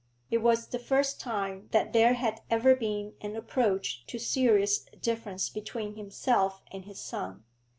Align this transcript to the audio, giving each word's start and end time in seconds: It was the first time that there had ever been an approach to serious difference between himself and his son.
It 0.31 0.39
was 0.39 0.65
the 0.65 0.79
first 0.79 1.19
time 1.19 1.67
that 1.73 1.93
there 1.93 2.15
had 2.15 2.41
ever 2.49 2.73
been 2.75 3.13
an 3.21 3.35
approach 3.35 4.03
to 4.07 4.17
serious 4.17 4.79
difference 4.99 5.47
between 5.47 5.95
himself 5.95 6.63
and 6.71 6.85
his 6.85 6.99
son. 6.99 7.43